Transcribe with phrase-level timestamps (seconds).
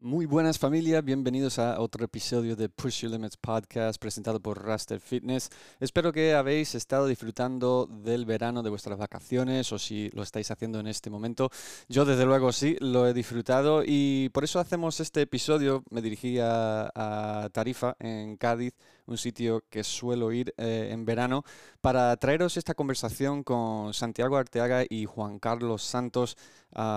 [0.00, 5.00] Muy buenas familia, bienvenidos a otro episodio de Push Your Limits Podcast presentado por Raster
[5.00, 5.50] Fitness.
[5.80, 10.78] Espero que habéis estado disfrutando del verano, de vuestras vacaciones o si lo estáis haciendo
[10.78, 11.50] en este momento.
[11.88, 15.82] Yo desde luego sí, lo he disfrutado y por eso hacemos este episodio.
[15.90, 18.74] Me dirigí a, Tarifa, en Cádiz,
[19.08, 21.42] un sitio que suelo ir eh, en verano,
[21.80, 26.36] para traeros esta conversación con Santiago Arteaga y Juan Carlos Santos,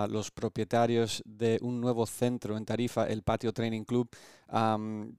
[0.08, 4.08] los propietarios de un nuevo centro en Tarifa el Patio Training Club,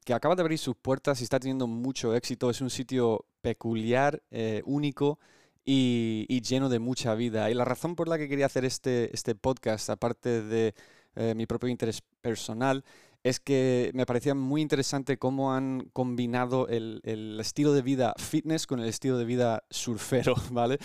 [0.05, 2.49] que acaba de abrir sus puertas y está teniendo mucho éxito.
[2.49, 5.19] Es un sitio peculiar, eh, único
[5.65, 7.51] y, lleno de mucha vida.
[7.51, 10.73] Y la razón por la que quería hacer este, este podcast, aparte de
[11.15, 12.83] eh, mi propio interés personal,
[13.23, 17.01] es que me parecía muy interesante cómo han combinado el,
[17.39, 20.77] estilo de vida fitness con el estilo de vida surfero, ¿vale?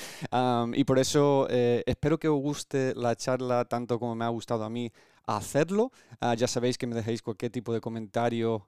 [0.75, 4.65] y por eso eh, espero que os guste la charla tanto como me ha gustado
[4.65, 4.93] a mí
[5.29, 5.93] hacerlo.
[6.21, 8.67] Ah, ya sabéis que me dejéis cualquier tipo de comentario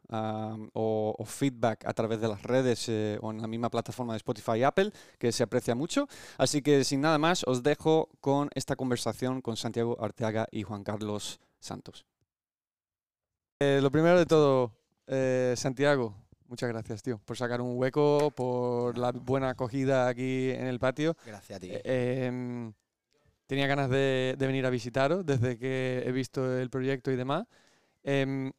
[0.75, 4.59] o, feedback a través de las redes eh, o en la misma plataforma de Spotify
[4.59, 6.07] y Apple, que se aprecia mucho.
[6.37, 10.85] Así que sin nada más, os dejo con esta conversación con Santiago Arteaga y Juan
[10.85, 12.10] Carlos Santos.
[13.63, 14.73] Eh, lo primero de todo,
[15.07, 16.17] eh, Santiago,
[16.47, 21.15] muchas gracias, tío, por sacar un hueco, por la buena acogida aquí en el patio.
[21.27, 21.71] Gracias a ti.
[21.85, 22.73] Em,
[23.47, 27.45] tenía ganas de, venir a visitaros desde que he visto el proyecto y demás.
[28.03, 28.51] Em,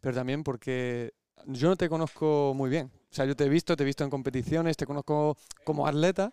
[0.00, 1.12] pero también porque
[1.44, 2.90] yo no te conozco muy bien.
[3.10, 6.32] O sea, yo te he visto, te he visto en competiciones, te conozco como atleta,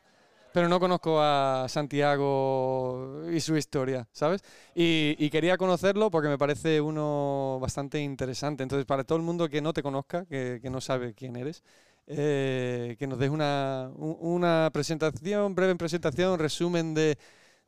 [0.57, 4.41] pero no conozco a Santiago y su historia, ¿sabes?
[4.73, 8.63] Y, quería conocerlo porque me parece uno bastante interesante.
[8.63, 11.63] Entonces, para todo el mundo que no te conozca, que, no sabe quién eres,
[12.07, 17.19] eh, que nos des una, una presentación, breve presentación, resumen de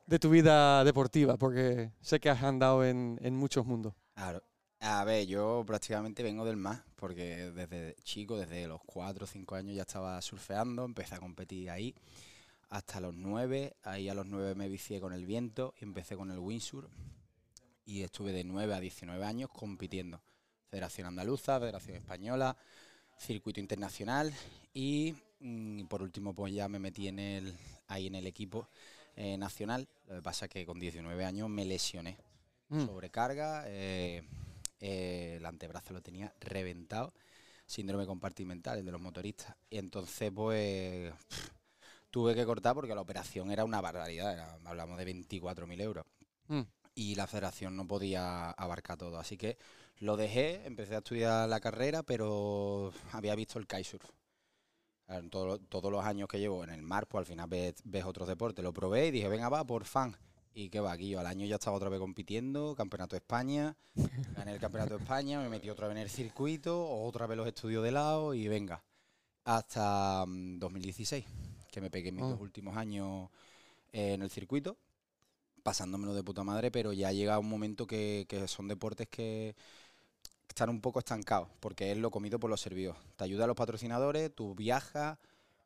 [0.08, 1.38] de tu vida deportiva?
[1.38, 3.94] Porque sé que has andado en, muchos mundos.
[4.16, 4.42] Claro.
[4.80, 9.54] A ver, yo prácticamente vengo del mar, porque desde chico, desde los 4 o 5
[9.54, 11.94] años ya estaba surfeando, empecé a competir ahí
[12.70, 16.32] hasta los 9, ahí a los 9 me vicié con el viento y empecé con
[16.32, 16.92] el windsurf
[17.86, 20.22] y estuve de 9 a 19 años compitiendo.
[20.70, 22.56] Federación Andaluza, Federación Española,
[23.18, 24.32] circuito internacional
[24.74, 27.58] y mm, por último pues ya me metí en el,
[27.88, 28.70] ahí en el equipo
[29.16, 29.88] eh, nacional.
[30.08, 32.18] Lo que pasa es que con 19 años me lesioné.
[32.70, 32.86] Mm.
[32.86, 34.24] Sobrecarga, eh,
[34.80, 37.12] eh, el antebrazo lo tenía reventado,
[37.66, 39.56] síndrome compartimental, el de los motoristas.
[39.72, 41.12] Y entonces, pues,
[42.10, 44.60] tuve que cortar porque la operación era una barbaridad.
[44.66, 46.06] hablamos de 24.000 euros.
[46.48, 46.62] Mm.
[46.96, 49.20] Y la federación no podía abarcar todo.
[49.20, 49.58] Así que
[49.98, 54.10] lo dejé, empecé a estudiar la carrera, pero había visto el kitesurf
[55.30, 58.64] todos los años que llevo en el mar, pues al final ves, otros deportes.
[58.64, 60.16] Lo probé y dije, venga, va, por fan.
[60.54, 63.76] Y qué va, aquí yo al año ya estaba otra vez compitiendo, Campeonato de España,
[64.36, 67.48] gané el Campeonato de España, me metí otra vez en el circuito, otra vez los
[67.48, 68.84] estudios de lado y venga.
[69.46, 72.30] Hasta 2016, mm, que me pegué mis ah.
[72.30, 73.30] dos últimos años
[73.92, 74.78] en el circuito,
[75.64, 79.56] pasándomelo de puta madre, pero ya llega un momento que son deportes que
[80.50, 82.98] estar un poco estancado, porque es lo comido por los servidos.
[83.16, 85.18] Te ayuda a los patrocinadores, tú viajas,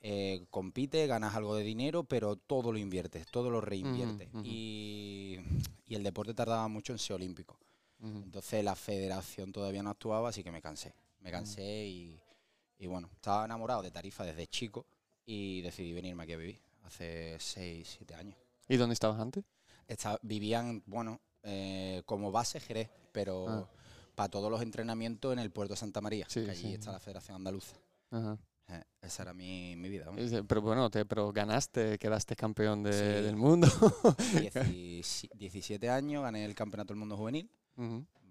[0.01, 4.29] eh, compites, ganas algo de dinero, pero todo lo inviertes, todo lo reinviertes.
[4.43, 5.39] Y,
[5.89, 7.55] el deporte tardaba mucho en ser olímpico.
[8.01, 10.93] Entonces la federación todavía no actuaba, así que me cansé.
[11.21, 12.19] Me cansé y,
[12.87, 14.85] bueno, estaba enamorado de Tarifa desde chico
[15.25, 18.35] y decidí venirme aquí a vivir hace 6, 7 años.
[18.67, 19.43] ¿Y dónde estabas antes?
[20.21, 23.47] vivían, bueno, eh, como base Jerez, pero...
[23.47, 23.69] Ah
[24.15, 27.35] para todos los entrenamientos en el puerto de Santa María, que allí está la Federación
[27.35, 27.75] Andaluza.
[28.69, 30.09] Eh, esa era mi, vida.
[30.47, 33.67] Pero bueno, te, pero ganaste, quedaste campeón del mundo.
[35.35, 37.49] 17 años, gané el Campeonato del Mundo Juvenil,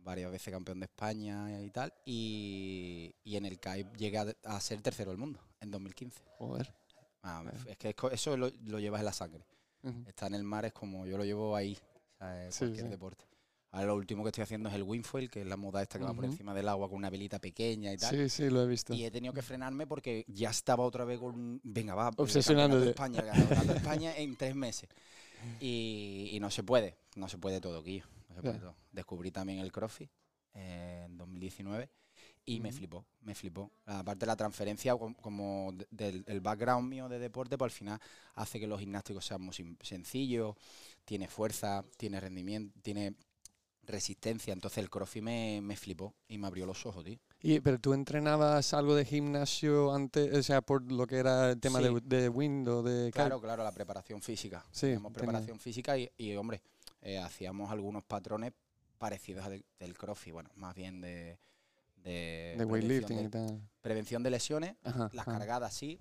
[0.05, 5.11] varias veces campeón de España y tal, y, en el CAI llegué a, ser tercero
[5.11, 6.23] del mundo en 2015.
[6.39, 6.75] Joder.
[7.23, 9.45] Ah, es que eso lo, llevas en la sangre.
[10.07, 11.77] Está en el mar, es como yo lo llevo ahí,
[12.19, 13.25] cualquier deporte.
[13.73, 16.05] Ahora lo último que estoy haciendo es el windfoil, que es la moda esta que
[16.05, 18.15] va por encima del agua con una velita pequeña y tal.
[18.15, 18.93] Sí, sí, lo he visto.
[18.93, 21.59] Y he tenido que frenarme porque ya estaba otra vez con...
[21.65, 22.11] Venga, va.
[22.19, 22.79] Obsesionando.
[22.79, 23.23] De España,
[23.67, 24.91] de España en tres meses.
[25.59, 28.05] Y, no se puede, no se puede todo, Guillo.
[28.29, 28.77] No se puede todo.
[28.93, 30.11] Descubrí también el CrossFit
[30.53, 31.89] en 2019
[32.45, 33.71] y me flipó, me flipó.
[33.87, 38.01] Aparte de la transferencia como del background mío de deporte, pues al final
[38.35, 40.57] hace que los gimnásticos sean muy sencillos,
[41.05, 43.15] tiene fuerza, tiene rendimiento, tiene
[43.85, 44.53] resistencia.
[44.53, 47.19] Entonces el crossfit me, me flipó y me abrió los ojos, tío.
[47.41, 51.61] Y, ¿Pero tú entrenabas algo de gimnasio antes, o sea, por lo que era el
[51.61, 53.11] tema de, de wind o de...
[53.11, 54.65] Claro, claro, la preparación física.
[54.71, 54.97] Sí.
[55.13, 56.63] preparación física y, hombre,
[57.01, 58.53] eh, hacíamos algunos patrones
[58.99, 61.39] parecidos al del CrossFit, bueno, más bien de...
[62.05, 63.61] De, weightlifting y tal.
[63.81, 65.39] prevención de lesiones, Ajá, las ajá.
[65.39, 66.01] cargadas sí,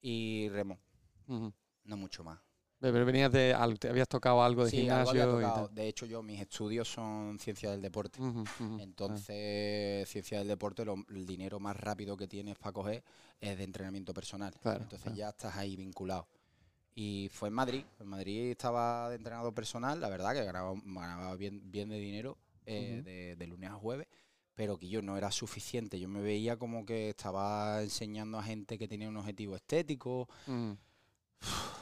[0.00, 0.78] y remo,
[1.84, 2.40] no mucho más.
[2.80, 5.66] Pero venías de algo, te habías tocado algo de Sí, algo había gimnasio y tocado.
[5.66, 5.74] tal.
[5.74, 8.18] De hecho, yo mis estudios son ciencia del deporte.
[8.22, 8.76] Ujú, ah.
[8.80, 13.04] Entonces, ciencia del deporte, lo- el dinero más rápido que tienes para coger
[13.38, 14.54] es de entrenamiento personal.
[14.62, 15.16] Claro, Entonces claro.
[15.18, 16.26] ya estás ahí vinculado.
[16.94, 17.84] Y fue en Madrid.
[17.98, 22.38] En Madrid estaba de entrenador personal, la verdad que ganaba, ganaba bien, bien de dinero
[22.64, 24.06] eh, de lunes a jueves,
[24.54, 25.98] pero que yo no era suficiente.
[25.98, 30.72] Yo me veía como que estaba enseñando a gente que tenía un objetivo estético, Mm.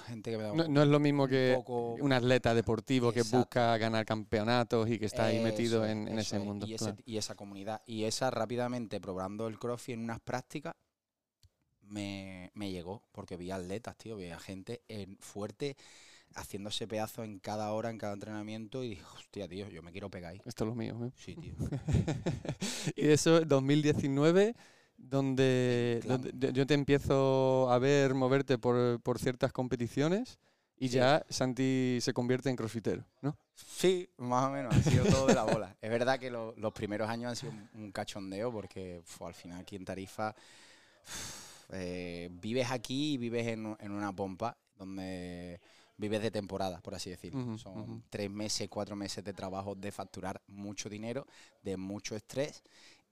[0.06, 3.12] gente que me No, un- no es lo mismo un que poco- un atleta deportivo
[3.12, 6.66] que busca ganar campeonatos y que está ahí metido Eso en, ese es, mundo.
[6.66, 7.82] Y, ese- y esa comunidad.
[7.86, 10.74] Y esa rápidamente, probando el crossfit en unas prácticas,
[11.82, 13.02] me, me llegó.
[13.12, 15.76] Porque vi atletas, tío, vi a gente en, fuerte
[16.34, 18.84] haciéndose pedazos en cada hora, en cada entrenamiento.
[18.84, 20.40] Y dije, hostia, tío, yo me quiero pegar ahí.
[20.44, 20.96] Esto es lo mío.
[21.04, 21.10] ¿eh?
[21.16, 21.54] Sí, tío.
[22.96, 24.54] y eso, 2019,
[24.96, 30.38] donde, donde yo- te empiezo a ver moverte por, por ciertas competiciones
[30.80, 30.94] y Sí.
[30.96, 33.36] ya Santi se convierte en crossfitero, ¿no?
[33.54, 35.76] Sí, más o menos, ha sido todo de la bola.
[35.82, 39.74] Es verdad que lo- los primeros años han sido un, cachondeo porque al final aquí
[39.76, 40.34] en Tarifa
[41.72, 45.60] eh, vives aquí y vives en, en una pompa donde
[45.98, 47.58] vives de temporada, por así decirlo.
[47.58, 51.26] Son tres meses, cuatro meses de trabajo de facturar mucho dinero,
[51.62, 52.62] de mucho estrés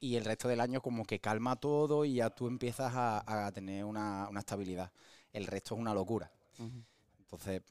[0.01, 3.53] y el resto del año como que calma todo y ya tú empiezas a, a
[3.53, 4.91] tener una, una estabilidad.
[5.33, 6.31] El resto es una locura.
[7.19, 7.63] Entonces,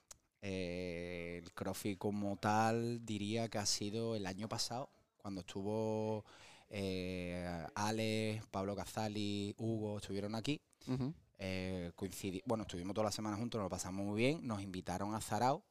[0.42, 6.24] eh, el CrossFit como tal diría que ha sido el año pasado, cuando estuvo
[6.70, 10.62] eh, Alex, Pablo Cazali, Hugo, estuvieron aquí.
[10.88, 11.14] Ujú.
[11.38, 15.14] Eh, coincidí- bueno, estuvimos toda la semana juntos, nos lo pasamos muy bien, nos invitaron
[15.16, 15.64] a Zarao,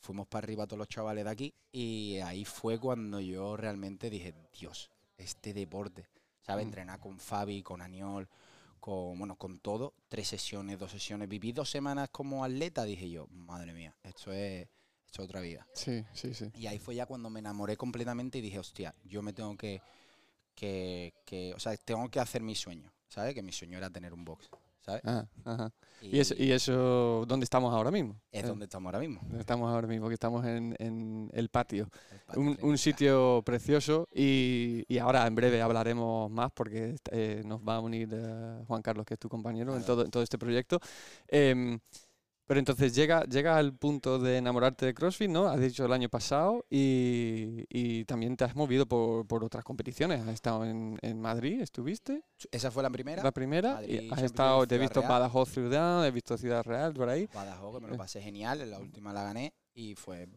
[0.00, 4.34] fuimos para arriba todos los chavales de aquí y ahí fue cuando yo realmente dije,
[4.58, 6.08] Dios, este deporte,
[6.40, 6.64] ¿sabes?
[6.64, 6.68] Mm.
[6.68, 8.28] Entrenar con Fabi, con Aniol,
[8.80, 13.28] con, bueno, con todo, tres sesiones, dos sesiones, viví dos semanas como atleta, dije yo,
[13.28, 14.68] madre mía, esto es,
[15.06, 15.64] esto es otra vida.
[15.72, 16.50] Sí, sí, sí.
[16.54, 19.80] Y ahí fue ya cuando me enamoré completamente y dije, hostia, yo me tengo que,
[20.56, 23.34] que, que- o sea, tengo que hacer mi sueño, ¿sabes?
[23.34, 24.48] Que mi sueño era tener un box,
[24.84, 25.02] ¿sabes?
[25.04, 25.72] Ajá, ajá.
[26.02, 28.20] ¿Y eso, ¿Y eso dónde estamos ahora mismo?
[28.32, 29.20] es donde estamos ahora mismo.
[29.38, 31.88] Estamos ahora mismo, que estamos en, en el patio.
[32.10, 37.60] el patio Un, sitio precioso y, y ahora en breve hablaremos más porque eh, nos
[37.60, 40.38] va a unir eh, Juan Carlos, que es tu compañero en todo, en todo este
[40.38, 40.80] proyecto.
[41.28, 41.78] Em,
[42.46, 45.46] pero entonces llega, llega al punto de enamorarte de CrossFit, ¿no?
[45.48, 50.20] Has dicho el año pasado y, y también te has movido por, por otras competiciones.
[50.22, 52.24] Has estado en, en Madrid, ¿estuviste?
[52.50, 53.22] Esa fue la primera.
[53.22, 53.74] La primera.
[53.74, 55.12] Madrid, y has estado, te he visto Real.
[55.12, 57.28] Badajoz Ciudad, he visto Ciudad Real por ahí.
[57.32, 57.90] Badajoz, que me Eh.
[57.92, 60.28] lo pasé genial, en la última la gané y fue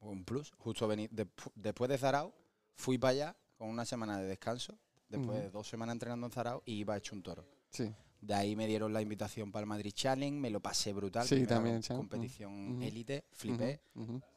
[0.00, 0.52] un plus.
[0.58, 2.34] Justo vení- de- después de Zarao,
[2.74, 4.76] fui para allá con una semana de descanso,
[5.08, 7.46] después de dos semanas entrenando en Zarao y iba hecho un toro.
[7.70, 7.90] Sí.
[8.26, 11.26] De ahí me dieron la invitación para el Madrid Challenge, me lo pasé brutal.
[11.28, 13.80] Sí, también, competición élite, flipé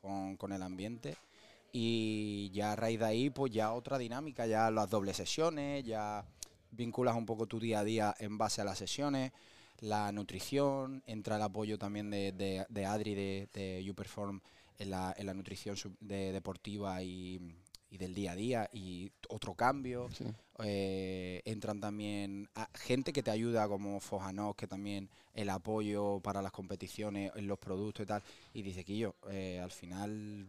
[0.01, 1.16] con, con el ambiente.
[1.72, 6.25] Y ya a raíz de ahí, pues ya otra dinámica, ya las dobles sesiones, ya
[6.72, 9.31] vinculas un poco tu día a día en base a las sesiones,
[9.80, 14.42] la nutrición, entra el apoyo también de, de- de Adri de, de YouPerform
[14.80, 17.39] en la, en la nutrición de- deportiva y,
[17.89, 20.10] y del día a día y otro cambio.
[20.13, 20.25] Sí.
[20.63, 26.41] Eh, entran también a- gente que te ayuda como Fojanos, que también el apoyo para
[26.41, 28.24] las competiciones, en los productos y tal.
[28.53, 29.13] Y dice que yo,
[29.62, 30.48] al final,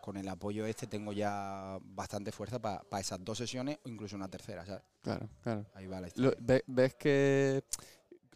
[0.00, 4.28] con el apoyo este tengo ya bastante fuerza para esas dos sesiones o incluso una
[4.28, 4.82] tercera, ¿sabes?
[5.02, 5.66] Claro, claro.
[5.74, 6.36] Ahí va la Lo- historia.
[6.40, 7.64] ve- ves que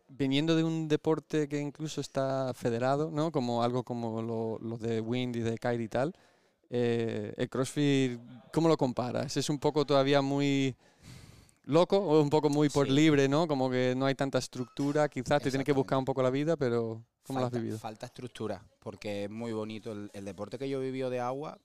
[0.09, 3.33] viniendo de un deporte que incluso está federado, ¿no?
[3.33, 6.15] Como algo como lo- los de Wind y de Kairi y tal,
[6.71, 8.19] eh, el CrossFit,
[8.53, 9.37] ¿cómo lo comparas?
[9.37, 10.75] ¿Es un poco todavía muy
[11.65, 12.93] loco o un poco muy por Sí.
[12.93, 13.47] libre, ¿no?
[13.49, 16.57] Como que no hay tanta estructura, quizás te tienes que buscar un poco la vida,
[16.57, 17.79] pero ¿cómo lo has falta, vivido?
[17.79, 19.93] falta estructura, porque es muy bonito.
[19.93, 21.59] El, el deporte que yo he vivido de agua,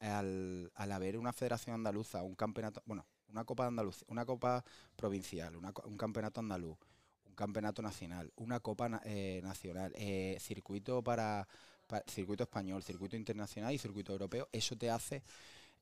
[0.00, 4.64] al, al haber una federación andaluza, un campeonato, bueno, una copa de Andalucía, una copa
[4.96, 6.76] provincial, una un campeonato andaluz,
[7.24, 11.48] un campeonato nacional, una copa eh, nacional, eh, circuito para, pa-
[12.06, 15.22] circuito español, circuito internacional y circuito europeo, eso te hace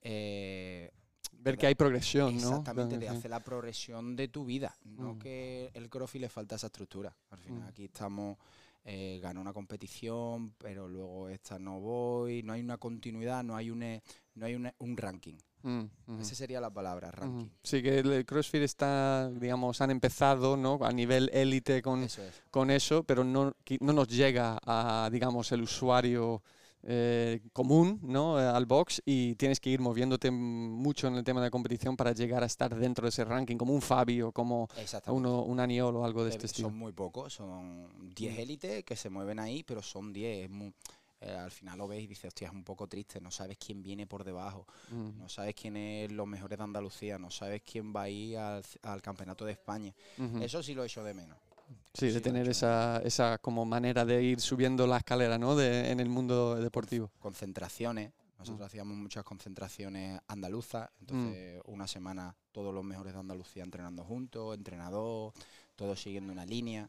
[0.02, 0.90] eh,
[1.33, 2.49] Ver que hay progresión, ¿no?
[2.49, 4.76] Exactamente, te hace la progresión de tu vida.
[4.85, 5.19] No Mm.
[5.19, 7.14] que el crossfit le falta esa estructura.
[7.31, 7.69] Al final Mm.
[7.69, 8.37] aquí estamos,
[8.84, 12.42] eh, gano una competición, pero luego esta no voy.
[12.42, 14.02] No hay una continuidad, no hay un, eh,
[14.34, 15.37] no hay un, un ranking.
[15.62, 16.20] Mm.
[16.20, 17.50] Esa sería la palabra, ranking.
[17.62, 20.78] Sí, que el CrossFit está, digamos, han empezado, ¿no?
[20.82, 22.42] A nivel élite con, Eso es.
[22.50, 26.42] con eso, pero no, no nos llega a, digamos, el usuario
[26.82, 28.40] eh, común ¿no?
[28.40, 32.12] Eh, al box y tienes que ir moviéndote mucho en el tema de competición para
[32.12, 34.68] llegar a estar dentro de ese ranking, como un Fabio, como
[35.06, 36.68] uno, un Aniol o algo de este estilo.
[36.68, 38.40] Son muy pocos, son 10 mm.
[38.40, 40.50] élites que se mueven ahí, pero son 10.
[41.22, 43.82] Eh, al final lo ves y dices, hostia, es un poco triste, no sabes quién
[43.82, 45.18] viene por debajo, mm.
[45.18, 49.02] no sabes quién es los mejores de Andalucía, no sabes quién va a ir al,
[49.02, 49.94] Campeonato de España.
[50.40, 51.37] Eso sí lo echo de menos.
[51.92, 55.56] Sí, de tener esa, esa como manera de ir subiendo la escalera, ¿no?
[55.56, 57.11] De, en el mundo deportivo.
[57.18, 58.12] Concentraciones.
[58.38, 58.66] Nosotros mm.
[58.66, 61.70] hacíamos muchas concentraciones andaluzas, entonces mm.
[61.70, 65.32] una semana todos los mejores de Andalucía entrenando juntos, entrenador,
[65.76, 66.88] todos siguiendo una línea.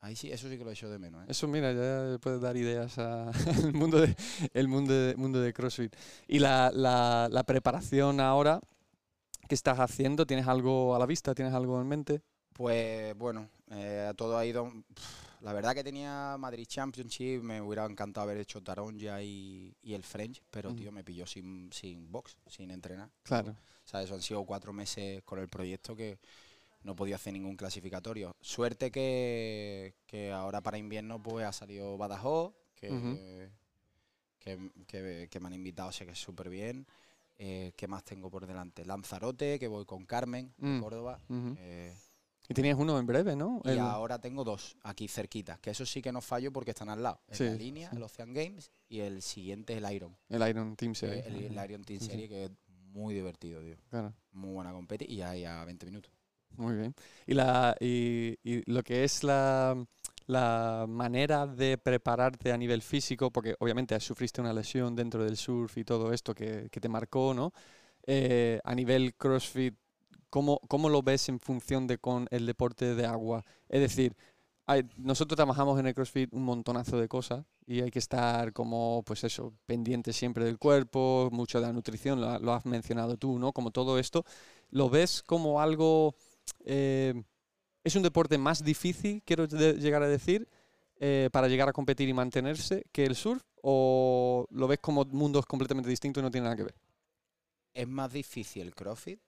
[0.00, 1.22] Ahí sí, eso sí que lo he hecho de menos.
[1.24, 1.26] ¿eh?
[1.28, 3.32] Eso, mira, ya puedes dar ideas al
[3.74, 4.14] mundo de,
[4.54, 5.94] el mundo de, mundo de CrossFit.
[6.28, 8.60] Y la, la, la preparación ahora
[9.48, 11.34] que estás haciendo, ¿tienes algo a la vista?
[11.34, 12.22] ¿Tienes algo en mente?
[12.52, 14.72] Pues bueno, eh, todo ha ido.
[15.40, 20.02] La verdad que tenía Madrid Championship, me hubiera encantado haber hecho Taronja y, y el
[20.02, 23.10] French, pero tío, me pilló sin, sin box, sin entrenar.
[23.22, 23.52] Claro.
[23.52, 26.18] O sea, eso han sido cuatro meses con el proyecto que
[26.82, 28.36] no podía hacer ningún clasificatorio.
[28.40, 33.50] Suerte que, que ahora para invierno pues ha salido Badajoz, que,
[34.38, 36.86] que, me han invitado, sé que es súper bien.
[37.38, 38.84] Eh, ¿Qué más tengo por delante?
[38.84, 40.80] Lanzarote, que voy con Carmen, de mm.
[40.82, 41.20] Córdoba.
[42.50, 43.62] Y tenías uno en breve, ¿no?
[43.64, 47.00] Y ahora tengo dos aquí cerquita, que eso sí que no fallo porque están al
[47.00, 47.20] lado.
[47.28, 50.16] En la línea, el Ocean Games, y el siguiente es el Iron.
[50.28, 51.24] El Iron Team Series.
[51.26, 53.76] El, Iron Team Series, que es muy divertido, tío.
[53.88, 54.12] Claro.
[54.32, 56.10] Muy buena competi y ahí a 20 minutos.
[56.56, 56.92] Muy bien.
[57.24, 58.36] Y, la, y,
[58.68, 59.76] lo que es la,
[60.88, 65.84] manera de prepararte a nivel físico, porque obviamente sufriste una lesión dentro del surf y
[65.84, 67.52] todo esto que, te marcó, ¿no?
[68.04, 69.76] Eh, a nivel CrossFit
[70.30, 73.44] ¿Cómo, ¿Cómo, lo ves en función de con el deporte de agua?
[73.68, 74.16] Es decir,
[74.96, 79.24] nosotros trabajamos en el CrossFit un montonazo de cosas y hay que estar como, pues
[79.24, 83.52] eso, pendiente siempre del cuerpo, mucho de la nutrición, lo, has mencionado tú, ¿no?
[83.52, 84.24] Como todo esto,
[84.70, 86.14] ¿lo ves como algo...
[86.64, 87.14] Eh,
[87.82, 90.48] es un deporte más difícil, quiero llegar a decir,
[90.96, 93.42] eh, para llegar a competir y mantenerse que el surf?
[93.62, 96.74] ¿O lo ves como mundos completamente distintos y no tiene nada que ver?
[97.72, 99.20] Es más difícil el CrossFit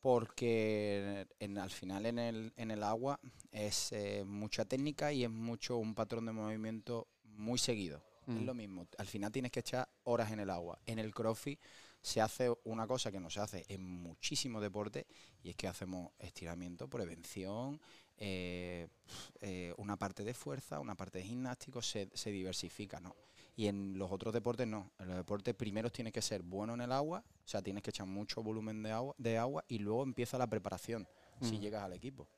[0.00, 3.20] porque en, al final en el, en el agua
[3.52, 8.02] es eh, mucha técnica y es mucho un patrón de movimiento muy seguido.
[8.26, 8.44] Es mm.
[8.44, 10.78] lo mismo, al final tienes que echar horas en el agua.
[10.86, 11.60] En el crossfit
[12.00, 15.04] se hace una cosa que no se hace en muchísimos deportes
[15.42, 17.80] y es que hacemos estiramiento, prevención,
[18.16, 18.88] eh,
[19.40, 23.16] eh, una parte de fuerza, una parte de gimnástico, se, se diversifica, ¿no?
[23.56, 24.92] Y en los otros deportes no.
[24.98, 27.90] En los deportes primero tienes que ser bueno en el agua, o sea, tienes que
[27.90, 31.06] echar mucho volumen de agua, de agua y luego empieza la preparación
[31.40, 31.60] si mm.
[31.60, 32.28] llegas al equipo.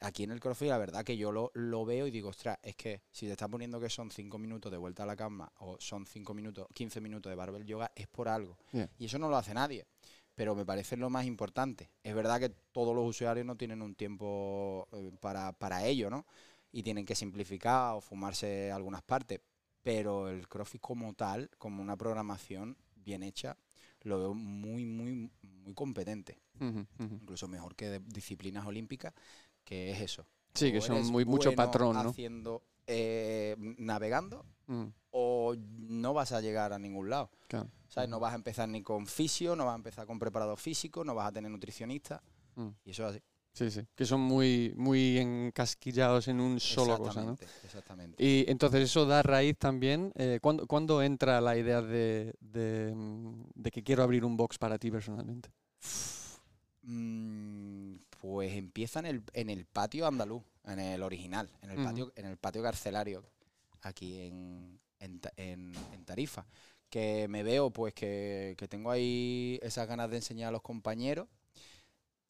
[0.00, 2.74] Aquí en el CrossFit la verdad que yo lo, lo, veo y digo, ostras, es
[2.74, 5.76] que si te estás poniendo que son 5 minutos de vuelta a la cama o
[5.78, 8.56] son 5 minutos, 15 minutos de barbell yoga, es por algo.
[8.98, 9.86] Y eso no lo hace nadie.
[10.34, 11.90] Pero me parece lo más importante.
[12.02, 16.24] Es verdad que todos los usuarios no tienen un tiempo eh, para, para ello, ¿no?
[16.72, 19.40] Y tienen que simplificar o fumarse algunas partes
[19.82, 23.56] pero el CrossFit como tal, como una programación bien hecha,
[24.02, 26.38] lo veo muy, muy, muy competente.
[26.98, 29.14] Incluso mejor que de disciplinas olímpicas,
[29.64, 30.26] que es eso.
[30.54, 32.10] Sí, que son muy mucho patrón, ¿no?
[32.10, 34.86] Haciendo, eh, navegando, mm.
[35.12, 37.30] o no vas a llegar a ningún lado.
[38.08, 41.14] No vas a empezar ni con fisio, no vas a empezar con preparado físico, no
[41.14, 42.22] vas a tener nutricionista.
[42.56, 42.68] Mm.
[42.84, 43.22] Y eso es así.
[43.52, 47.36] Sí, sí, que son muy, muy encasquillados en un solo cosa, ¿no?
[47.64, 48.22] Exactamente.
[48.22, 50.12] Y entonces eso da raíz también.
[50.14, 52.32] Eh, ¿cuándo, entra la idea de,
[53.72, 55.50] que quiero abrir un box para ti personalmente?
[56.82, 62.12] Mm, pues empieza en el, en el patio andaluz, en el original, en el, patio,
[62.14, 63.24] en el patio carcelario,
[63.82, 66.46] aquí en, en, Tarifa.
[66.88, 71.28] Que me veo, pues, que, que tengo ahí esas ganas de enseñar a los compañeros.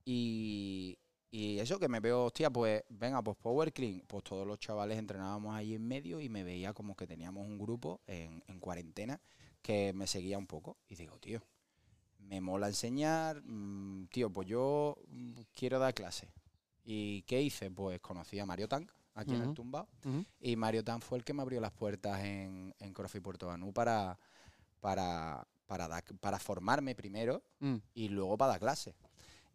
[0.05, 0.99] Y,
[1.33, 4.99] y eso que me veo, hostia, pues venga, pues Power Clean, pues todos los chavales
[4.99, 9.21] entrenábamos ahí en medio y me veía como que teníamos un grupo en, cuarentena
[9.63, 10.77] que me seguía un poco.
[10.89, 11.41] Y digo, tío,
[12.19, 16.33] me mola enseñar, mm, tío, pues yo mm, quiero dar clase.
[16.85, 17.71] ¿Y qué hice?
[17.71, 19.87] Pues conocí a Mario Tank aquí en el Tumbao
[20.41, 23.73] y Mario Tank fue el que me abrió las puertas en, en Crossfit Puerto Banú
[23.73, 24.19] para,
[24.81, 27.77] para, para, para formarme primero mm.
[27.95, 28.97] y luego para dar clase.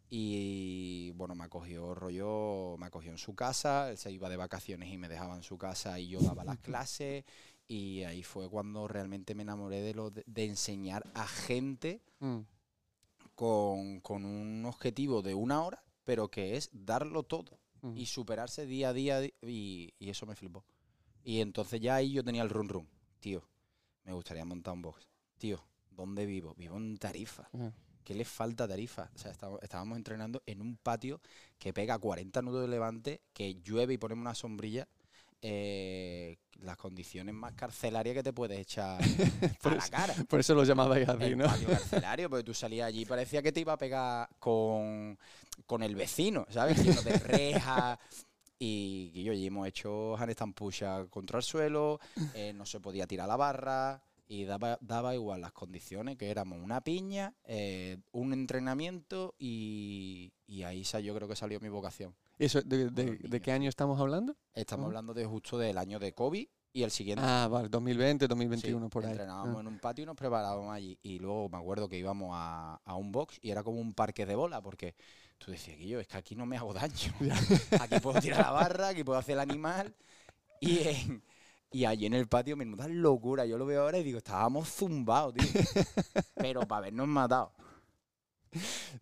[0.08, 4.92] Y bueno, me acogió rollo, me acogió en su casa, él se iba de vacaciones
[4.92, 7.24] y me dejaba en su casa y yo daba las clases.
[7.68, 12.38] Y ahí fue cuando realmente me enamoré de lo de, enseñar a gente mm.
[13.34, 17.58] con, un objetivo de una hora, pero que es darlo todo
[17.94, 20.64] y superarse día a día y, y, eso me flipó.
[21.22, 22.88] Y entonces ya ahí yo tenía el run run,
[23.20, 23.48] tío.
[24.04, 25.08] me gustaría montar un box.
[25.38, 26.54] Tío, ¿dónde vivo?
[26.56, 27.48] Vivo en Tarifa.
[28.06, 29.10] ¿Qué les falta Tarifa?
[29.14, 31.20] O sea, estábamos, estábamos entrenando en un patio
[31.58, 34.88] que pega 40 nudos de levante, que llueve y ponemos una sombrilla.
[35.42, 38.98] eh, las condiciones más carcelarias que te puedes echar
[39.62, 40.20] Por a la cara.
[40.28, 41.46] Por eso lo llamabais así, El ¿no?
[41.46, 45.18] patio carcelario, porque tú salías allí y parecía que te iba a pegar con,
[45.66, 46.82] con el vecino, ¿sabes?
[46.82, 47.98] Lleno de rejas.
[48.58, 52.00] Y, y oye, hemos hecho handstand push contra el suelo,
[52.32, 56.58] eh, no se podía tirar la barra y daba, daba igual las condiciones, que éramos
[56.62, 62.14] una piña, eh, un entrenamiento y, y ahí yo creo que salió mi vocación.
[62.38, 64.36] ¿Y eso, de, qué año estamos hablando?
[64.52, 64.88] Estamos Ujú.
[64.90, 67.22] hablando de justo del año de COVID y el siguiente.
[67.26, 69.12] Ah, vale, 2020, Sí, 2021, por ahí.
[69.12, 69.60] Entrenábamos Ah.
[69.60, 70.98] en un patio y nos preparábamos allí.
[71.02, 74.26] Y luego me acuerdo que íbamos a, a un box y era como un parque
[74.26, 74.94] de bola, porque
[75.38, 77.14] tú decías, yo es que aquí no me hago daño.
[77.80, 79.94] aquí puedo tirar la barra, aquí puedo hacer el animal.
[80.60, 81.22] Y, en-
[81.70, 83.44] y allí en el patio, menuda locura.
[83.46, 85.44] Yo lo veo ahora y digo, estábamos zumbados, tío.
[86.34, 87.52] Pero para habernos matado.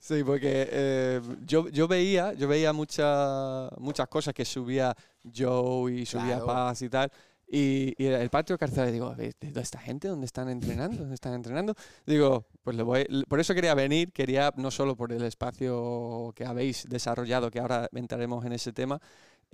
[0.01, 6.07] Sí, porque eh, yo, yo veía, yo veía muchas muchas cosas que subía Joe y
[6.07, 6.47] subía Claro.
[6.47, 7.13] Paz y tal.
[7.47, 10.97] Y, y el patio carcelario, digo, a ver, ¿de toda esta gente dónde están entrenando?
[10.99, 11.75] ¿Dónde están entrenando?
[12.07, 16.47] Digo, pues le voy, por eso quería venir, quería no solo por el espacio que
[16.47, 19.01] habéis desarrollado, que ahora entraremos en ese tema,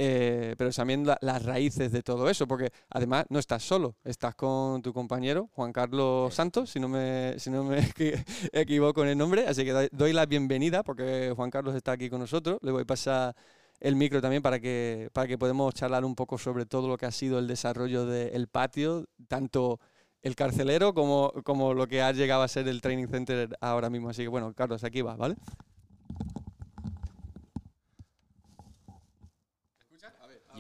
[0.03, 4.35] eh, pero también la- las raíces de todo eso, porque además no estás solo, estás
[4.35, 6.37] con tu compañero Juan Carlos Sí.
[6.37, 9.89] Santos, si no me, si no me equi- equivoco en el nombre, así que doy-
[9.93, 13.37] doy la bienvenida porque Juan Carlos está aquí con nosotros, le voy a pasar
[13.79, 17.05] el micro también para que, para que podamos charlar un poco sobre todo lo que
[17.05, 19.81] ha sido el desarrollo del patio, tanto
[20.23, 24.09] el carcelero como, como lo que ha llegado a ser el training center ahora mismo.
[24.09, 25.37] Así que bueno, Carlos, aquí va, ¿vale?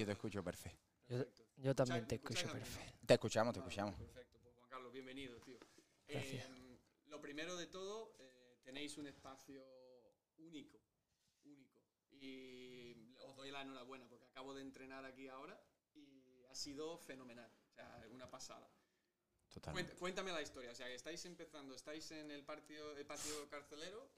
[0.01, 0.89] Yo te escucho perfecto.
[1.09, 1.25] Yo,
[1.59, 3.07] yo también te escucho perfecto.
[3.07, 3.95] Te escuchamos, te escuchamos.
[3.97, 5.59] Perfecto, pues Juan Carlos, bienvenido, tío.
[6.09, 6.47] Gracias.
[6.47, 6.79] Em,
[7.09, 9.63] lo primero de todo, eh, tenéis un espacio
[10.39, 10.81] único,
[11.45, 11.83] único.
[12.13, 15.63] Y os doy la enhorabuena porque acabo de entrenar aquí ahora
[15.95, 18.71] y ha sido fenomenal, o sea, una pasada.
[19.53, 19.93] Totalmente.
[19.93, 23.51] Cuént- Cuéntame la historia, o sea, que estáis empezando, estáis en el patio, el patio
[23.51, 24.09] carcelero.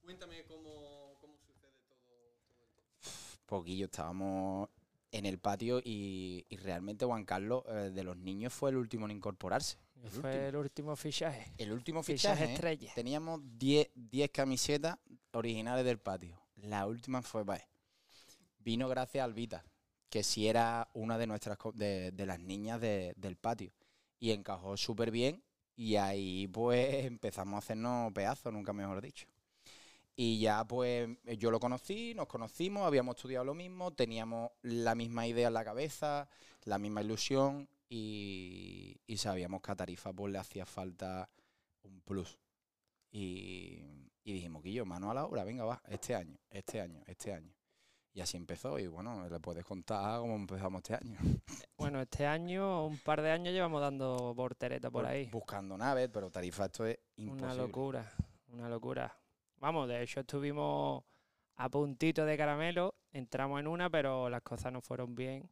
[0.00, 3.42] Cuéntame cómo, cómo sucede todo, todo esto.
[3.44, 4.70] Poquillo, estábamos
[5.12, 9.06] en el patio y, y realmente Juan Carlos eh, de los niños fue el último
[9.06, 9.78] en incorporarse.
[10.02, 10.46] El Fue último.
[10.48, 11.52] el último fichaje.
[11.58, 12.50] El último Fichaje fichaje.
[12.50, 12.54] ¿eh?
[12.54, 12.92] estrella.
[12.94, 14.96] Teníamos 10 10 camisetas
[15.32, 16.40] originales del patio.
[16.56, 17.68] La última fue para él.
[18.60, 19.64] Vino gracias a Albita,
[20.10, 23.72] que sí era una de nuestras de, de las niñas de- del patio.
[24.20, 25.42] Y encajó súper bien.
[25.74, 29.26] Y ahí pues empezamos a hacernos pedazos, nunca mejor dicho.
[30.20, 35.28] Y ya pues yo lo conocí, nos conocimos, habíamos estudiado lo mismo, teníamos la misma
[35.28, 36.28] idea en la cabeza,
[36.64, 41.30] la misma ilusión y, y sabíamos que a Tarifa pues le hacía falta
[41.84, 42.36] un plus.
[43.12, 43.80] Y,
[44.24, 47.54] y dijimos, Guillo, mano a la obra, venga, va, este año, este año, este año.
[48.12, 51.16] Y así empezó y bueno, le puedes contar cómo empezamos este año.
[51.78, 55.26] Bueno, este año, un par de años llevamos dando voltereta por ahí.
[55.26, 57.44] Buscando naves, pero Tarifa esto es imposible.
[57.44, 58.12] Una locura,
[58.48, 59.16] una locura.
[59.60, 61.04] Vamos, de hecho estuvimos
[61.56, 65.50] a puntito de caramelo, entramos en una, pero las cosas no fueron bien.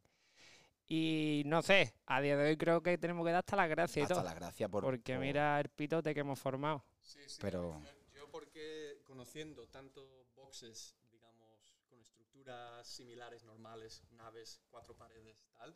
[0.87, 3.97] Y no sé, a día de hoy creo que tenemos que dar hasta las gracias
[3.97, 4.23] y Hasta todo.
[4.23, 4.83] la gracia por...
[4.83, 6.85] porque por- mira el pitote que hemos formado.
[7.01, 7.37] Sí, sí.
[7.41, 15.43] Pero- Yo, yo porque conociendo tanto boxes, digamos, con estructuras similares, normales, naves, cuatro paredes,
[15.57, 15.75] tal,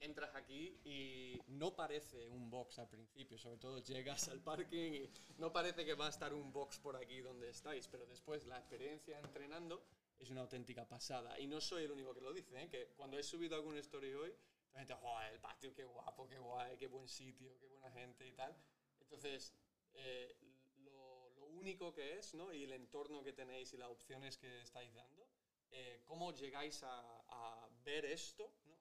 [0.00, 5.10] entras aquí y no parece un box al principio, sobre todo llegas al parking y
[5.38, 8.58] no parece que va a estar un box por aquí donde estáis, pero después la
[8.58, 9.82] experiencia entrenando
[10.18, 11.38] es una auténtica pasada.
[11.38, 12.68] Y no soy el único que lo dice, ¿eh?
[12.68, 14.34] que cuando he subido algún story hoy,
[14.72, 18.26] la gente, joder, el patio, qué guapo, qué guay, qué buen sitio, qué buena gente
[18.26, 18.54] y tal.
[19.00, 19.54] Entonces,
[19.94, 20.36] eh,
[20.78, 22.52] lo, lo único que es, ¿no?
[22.52, 25.26] Y el entorno que tenéis y las opciones que estáis dando,
[25.70, 28.75] eh, ¿cómo llegáis a, a ver esto, ¿no?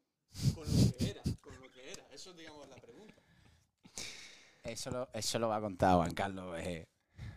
[0.54, 2.04] Con lo que era, con lo que era.
[2.12, 3.13] Eso es, digamos, la pregunta.
[4.63, 6.58] Eso lo, eso lo va a contar Juan Carlos.
[6.60, 6.88] eh.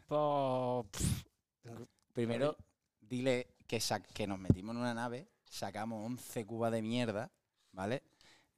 [0.06, 0.86] Pues,
[2.12, 2.56] Primero,
[3.00, 3.80] dile que,
[4.14, 7.30] que nos metimos en una nave, sacamos 11 cubas de mierda,
[7.72, 8.02] ¿vale?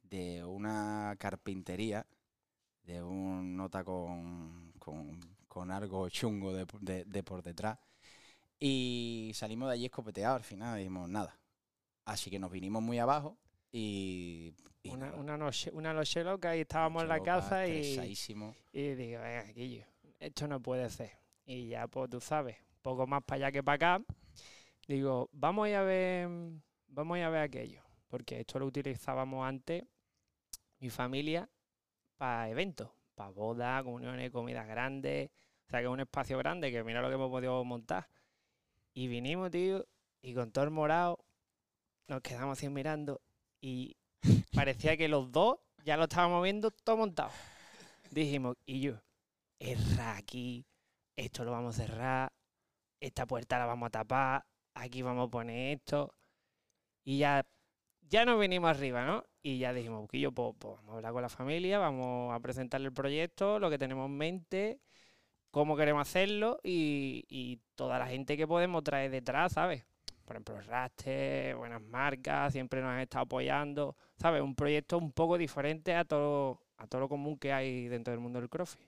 [0.01, 2.05] De una carpintería,
[2.83, 7.77] de un nota con, con, con algo chungo de, de- de por detrás.
[8.59, 11.37] Y salimos de allí escopeteados al final, dijimos nada.
[12.05, 13.37] Así que nos vinimos muy abajo
[13.71, 14.53] y...
[14.83, 18.17] y una, una noche, una noche loca y estábamos en la casa y,
[18.73, 19.85] y digo, venga, Guillo,
[20.19, 21.11] esto no puede ser.
[21.45, 24.05] Y ya, pues tú sabes, poco más para allá que para acá.
[24.87, 26.29] Digo, vamos a ir a ver,
[26.87, 27.81] vamos a ir a ver aquello.
[28.07, 29.83] Porque esto lo utilizábamos antes,
[30.79, 31.49] mi familia,
[32.17, 32.89] para eventos.
[33.15, 35.29] para bodas, comuniones, comidas grandes.
[35.67, 38.07] O sea, que es un espacio grande, que mira lo que hemos podido montar.
[38.93, 39.85] Y vinimos, tío,
[40.21, 41.19] y con todo el morado
[42.07, 43.21] nos quedamos así mirando
[43.61, 43.95] y
[44.53, 47.31] parecía que los dos ya lo estábamos viendo todo montado.
[48.09, 49.01] Dijimos, y yo,
[49.59, 50.65] erra aquí,
[51.15, 52.33] esto lo vamos a cerrar,
[52.99, 56.13] esta puerta la vamos a tapar, aquí vamos a poner esto.
[57.03, 57.45] Y ya,
[58.01, 59.23] ya nos vinimos arriba, ¿no?
[59.41, 62.87] Y ya dijimos, Buquillo, pues, pues vamos a hablar con la familia, vamos a presentarle
[62.87, 64.81] el proyecto, lo que tenemos en mente,
[65.51, 69.85] cómo queremos hacerlo y, y toda la gente que podemos traer detrás, ¿sabes?
[70.31, 74.41] Por ejemplo, Raster, buenas marcas, siempre nos han estado apoyando, ¿sabes?
[74.41, 78.21] Un proyecto un poco diferente a todo, a todo lo común que hay dentro del
[78.21, 78.87] mundo del CrossFit.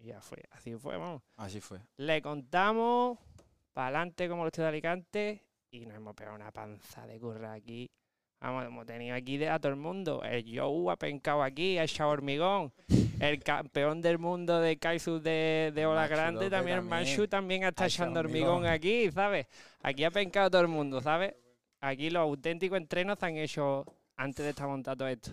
[0.00, 1.22] Y ya fue, así fue, vamos.
[1.38, 1.80] Así fue.
[1.96, 3.18] Le contamos
[3.72, 7.90] para adelante como los de Alicante y nos hemos pegado una panza de curra aquí.
[8.44, 10.22] Vamos, hemos tenido aquí de- a todo el mundo.
[10.22, 12.74] El Joe ha pencado aquí, ha echado hormigón.
[13.18, 17.06] El campeón del mundo de Kaizu de, de Ola Machu Grande, también, el también.
[17.08, 19.46] Manchu también está echando hormigón aquí, ¿sabes?
[19.80, 21.34] Aquí ha pencado todo el mundo, ¿sabes?
[21.80, 25.30] Aquí los auténticos entrenos se han hecho antes de estar montado esto.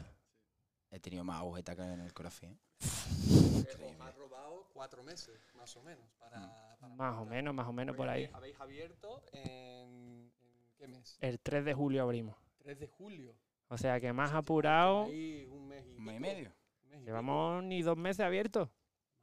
[0.90, 2.50] He tenido más agujeta que en el crossfit.
[2.50, 2.56] ¿eh?
[2.82, 6.76] Os ha robado cuatro meses, más o menos, para...
[6.80, 8.24] para Más o menos, más o menos Porque por ahí.
[8.24, 11.18] habéis- Habéis abierto en, en qué mes?
[11.20, 12.38] El 3 de julio abrimos.
[12.62, 13.36] 3 de julio.
[13.70, 15.06] O sea que más apurado.
[15.06, 16.52] ahí un mes y, mes medio.
[16.90, 17.06] mes y.
[17.06, 18.70] Llevamos ni dos meses abiertos.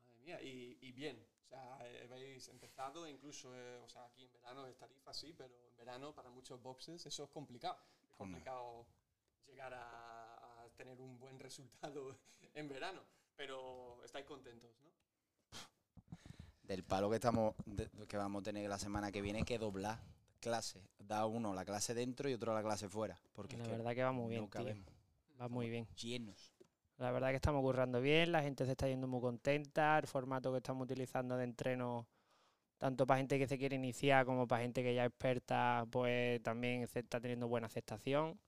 [0.00, 1.18] Madre mía, y, y bien.
[1.44, 5.34] O sea, eh, habéis empezado, incluso, eh, o sea, aquí en verano es tarifa, sí,
[5.36, 7.78] pero en verano para muchos boxes eso es complicado.
[8.08, 8.86] Es complicado
[9.46, 12.16] llegar a, a tener un buen resultado
[12.54, 13.00] en verano.
[13.36, 14.88] Pero estáis contentos, ¿no?
[16.62, 20.00] Del palo que estamos de- que vamos a tener la semana que viene que doblar
[20.38, 20.82] clases.
[20.98, 23.18] Da uno la clase dentro y otro la clase fuera.
[23.32, 24.60] Porque La es que verdad que va muy bien, no tío.
[24.60, 24.86] cabemos.
[25.40, 25.86] Va muy bien.
[25.96, 26.52] Llenos.
[26.98, 30.50] La verdad que estamos currando bien, la gente se está yendo muy contenta, el formato
[30.50, 32.08] que estamos utilizando de entreno,
[32.78, 36.42] tanto para gente que se quiere iniciar como para gente que ya es experta, pues
[36.42, 38.38] también se está teniendo buena aceptación.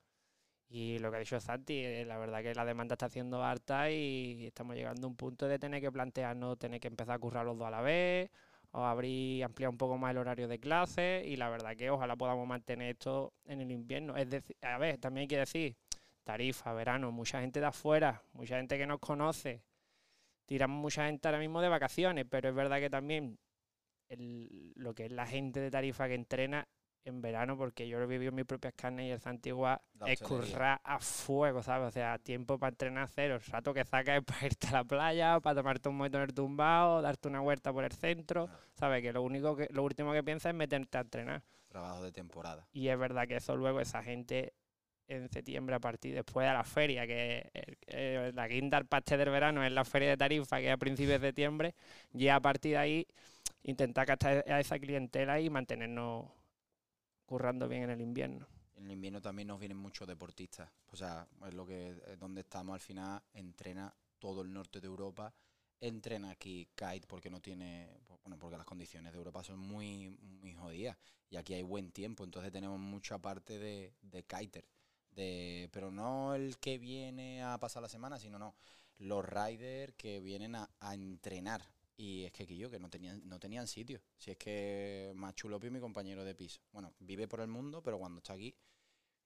[0.68, 3.90] Y lo que ha dicho Santi, eh, la verdad que la demanda está siendo harta
[3.90, 7.44] y estamos llegando a un punto de tener que plantearnos tener que empezar a currar
[7.44, 8.30] los dos a la vez,
[8.72, 12.16] o abrir, ampliar un poco más el horario de clases, y la verdad que ojalá
[12.16, 14.16] podamos mantener esto en el invierno.
[14.16, 15.76] Es decir, a ver, también hay que decir,
[16.24, 19.62] Tarifa, verano, mucha gente de afuera, mucha gente que nos conoce.
[20.46, 23.38] Tiramos mucha gente ahora mismo de vacaciones, pero es verdad que también
[24.08, 26.68] el- lo que es la gente de Tarifa que entrena
[27.04, 30.20] en verano, porque yo lo he vivido en mis propias carnes y el Santigua es
[30.20, 31.88] currar a fuego, ¿sabes?
[31.88, 33.36] O sea, tiempo para entrenar cero.
[33.36, 36.24] El rato que sacas es para irte a la playa, para tomarte un momento en
[36.24, 38.60] el tumbao, darte una vuelta por el centro, Claro.
[38.74, 39.02] ¿sabes?
[39.02, 41.42] Que lo único que, lo último que piensas es meterte a entrenar.
[41.68, 42.66] Trabajo de temporada.
[42.72, 44.52] Y es verdad que eso luego esa gente
[45.08, 47.50] en septiembre a partir después de la feria, que
[47.86, 50.76] eh, la quinta al pastel del verano es la feria de Tarifa, que es a
[50.76, 51.74] principios de septiembre,
[52.12, 53.06] y a partir de ahí
[53.64, 56.26] intentar captar a esa clientela y mantenernos
[57.30, 58.44] currando bien en el invierno.
[58.74, 60.68] En el invierno también nos vienen muchos deportistas.
[60.88, 63.22] O sea, es lo que es donde estamos al final.
[63.32, 65.32] Entrena todo el norte de Europa.
[65.78, 68.00] Entrena aquí kite porque no tiene.
[68.24, 70.96] Bueno, porque las condiciones de Europa son muy, muy jodidas.
[71.28, 72.24] Y aquí hay buen tiempo.
[72.24, 74.64] Entonces tenemos mucha parte de, de kiter.
[75.12, 78.56] De, pero no el que viene a pasar la semana, sino no.
[78.98, 81.62] Los riders que vienen a, a entrenar.
[82.00, 84.00] Y es que yo que no tenían, no tenían sitio.
[84.16, 86.58] Si es que Machu López, mi compañero de piso.
[86.72, 88.56] Bueno, vive por el mundo, pero cuando está aquí.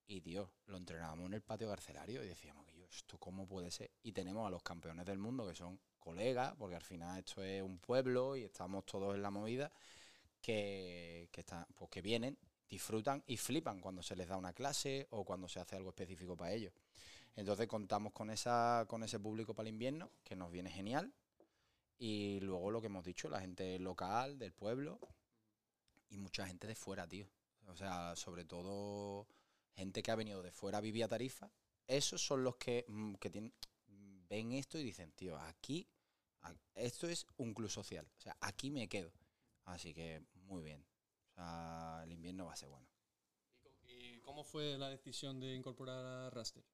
[0.08, 3.70] Y tío, lo entrenábamos en el patio carcelario y decíamos que yo, ¿esto cómo puede
[3.70, 3.92] ser?
[4.02, 7.62] Y tenemos a los campeones del mundo que son colegas, porque al final esto es
[7.62, 9.70] un pueblo y estamos todos en la movida,
[10.42, 12.36] que, que, están, pues que vienen,
[12.68, 16.36] disfrutan y flipan cuando se les da una clase o cuando se hace algo específico
[16.36, 16.72] para ellos.
[17.36, 21.14] Entonces contamos con, esa, con ese público para el invierno, que nos viene genial.
[21.98, 25.00] Y luego lo que hemos dicho, la gente local, del pueblo
[26.10, 27.28] y mucha gente de fuera, tío.
[27.66, 29.26] O sea, sobre todo
[29.74, 31.50] gente que ha venido de fuera a vivir a Tarifa.
[31.86, 33.52] Esos son los que, mm, que tienen,
[34.28, 35.88] ven esto y dicen, tío, aquí,
[36.74, 38.06] esto es un club social.
[38.18, 39.12] O sea, aquí me quedo.
[39.64, 40.84] Así que muy bien.
[41.30, 42.88] O sea, el invierno va a ser bueno.
[43.50, 46.64] ¿Y co- ¿Y cómo fue la decisión de incorporar a Raster?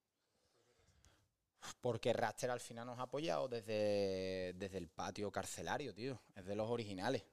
[1.80, 6.20] Porque Raster al final nos ha apoyado desde, desde el patio carcelario, tío.
[6.34, 7.24] Es de los originales.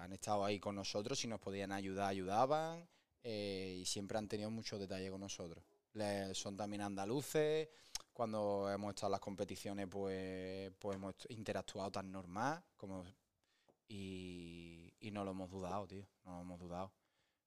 [0.00, 2.88] Han estado ahí con nosotros, si nos podían ayudar, ayudaban.
[3.22, 5.62] eh, y siempre han tenido mucho detalle con nosotros.
[6.32, 7.68] Son también andaluces.
[8.12, 12.62] Cuando hemos estado en las competiciones, pues, pues hemos interactuado tan normal.
[12.76, 13.04] como
[13.88, 16.06] Y, y no lo hemos dudado, tío.
[16.24, 16.92] No lo hemos dudado.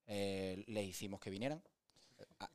[0.08, 1.64] Eh, les hicimos que vinieran.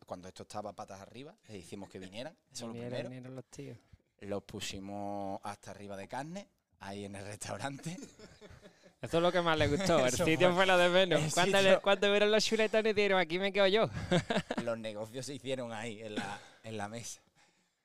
[0.06, 2.36] Cuando esto estaba patas arriba, les hicimos que vinieran.
[2.52, 3.08] Eso es lo primero.
[3.08, 3.78] vinieron los tíos.
[4.20, 6.48] Los pusimos hasta arriba de carne,
[6.80, 7.96] ahí en el restaurante.
[9.02, 10.04] Eso es lo que más le gustó.
[10.06, 11.34] El sitio fue- lo de menos.
[11.34, 13.88] Cuando, sitio- le- cuando vieron los chuletones dijeron, aquí me quedo yo.
[14.64, 17.20] Los negocios se hicieron ahí, en la, en la mesa.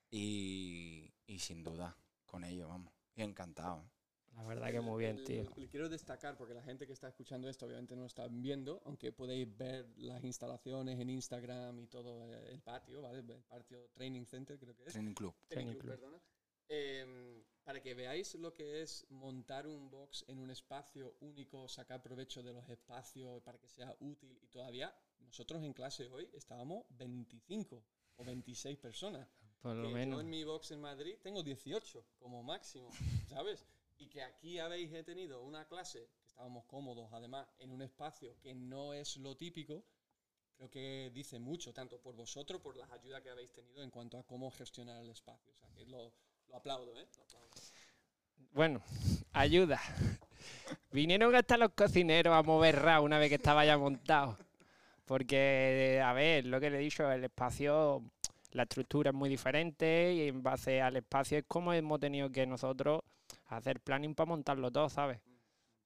[0.09, 2.91] Y, y sin duda, con ellos, vamos.
[3.15, 3.83] Y encantado.
[4.41, 5.43] La verdad que muy bien, tío.
[5.55, 9.11] Le quiero destacar, porque la gente que está escuchando esto obviamente no está viendo, aunque
[9.11, 13.19] podéis ver las instalaciones en Instagram y todo eh, el patio, ¿vale?
[13.19, 14.93] El patio Training Center creo que es.
[14.93, 15.35] Training Club.
[15.47, 15.99] Training Training Club, Club.
[15.99, 16.21] perdona.
[16.67, 22.01] Em, para que veáis lo que es montar un box en un espacio único, sacar
[22.01, 26.85] provecho de los espacios para que sea útil y todavía nosotros en clase hoy estábamos
[26.89, 27.83] 25
[28.15, 29.27] o 26 personas.
[29.61, 30.21] Por Que lo Yo menos.
[30.21, 32.89] en mi box en Madrid tengo 18 como máximo,
[33.29, 33.67] ¿sabes?
[34.01, 38.55] Y que aquí habéis tenido una clase que estábamos cómodos, además, en un espacio que
[38.55, 39.83] no es lo típico,
[40.57, 44.17] creo que dice mucho, tanto por vosotros, por las ayudas que habéis tenido en cuanto
[44.17, 45.53] a cómo gestionar el espacio.
[45.53, 46.11] O sea, que lo,
[46.51, 47.07] aplaudo, ¿eh?
[48.53, 48.81] Bueno,
[49.33, 49.79] ayuda.
[50.91, 54.35] Vinieron hasta los cocineros a mover RA una vez que estaba ya montado.
[55.05, 58.01] Porque, a ver, lo que le he dicho, el espacio,
[58.53, 62.47] la estructura es muy diferente y en base al espacio es como hemos tenido que
[62.47, 63.03] nosotros
[63.57, 65.19] hacer planning para montarlo todo, ¿sabes?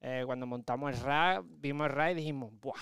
[0.02, 2.80] Eh, cuando montamos el RA, vimos el RA y dijimos, ¡buah!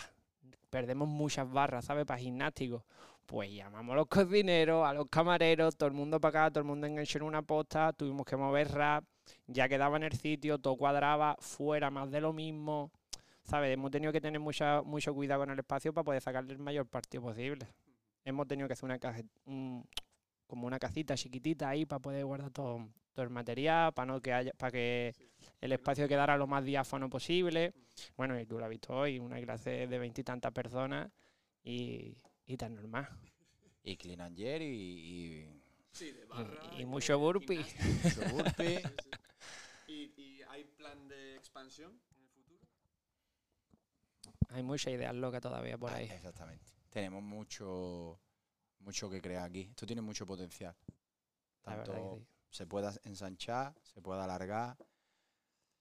[0.70, 2.06] Perdemos muchas barras, ¿sabes?
[2.06, 2.84] Para gimnástico.
[3.26, 6.66] Pues llamamos a los cocineros, a los camareros, todo el mundo para acá, todo el
[6.66, 9.04] mundo enganchó en una posta, tuvimos que mover RA,
[9.48, 12.92] ya quedaba en el sitio, todo cuadraba, fuera más de lo mismo.
[13.44, 13.74] ¿Sabes?
[13.74, 16.88] Hemos tenido que tener mucha, mucho cuidado con el espacio para poder sacarle el mayor
[16.88, 17.68] partido posible.
[18.26, 19.22] Hemos tenido que hacer una caja,
[20.48, 24.34] como una casita chiquitita ahí para poder guardar todo, todo el material, para no que
[24.34, 25.14] haya, para que
[25.62, 27.74] el espacio quedara lo más diáfano posible.
[28.18, 31.12] Bueno, y tú lo has visto hoy, una clase de veintitantas personas
[31.64, 33.08] y, y tan normal.
[33.84, 36.26] Y Clean and y, y Sí, de
[36.78, 37.58] Y- y mucho burpee.
[38.04, 38.82] mucho burpee.
[39.88, 42.60] ¿Y, ¿Y hay plan de expansión en el futuro?
[44.50, 46.06] Hay muchas ideas locas todavía por Ah, ahí.
[46.10, 46.66] Exactamente.
[46.90, 48.20] Tenemos mucho,
[48.80, 49.68] mucho que crear aquí.
[49.70, 50.76] Esto tiene mucho potencial.
[51.66, 52.28] La verdad que Tanto sí.
[52.54, 54.78] Se pueda ensanchar, se pueda alargar.